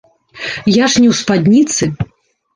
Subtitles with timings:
[0.75, 1.93] Я ж не ў спадніцы.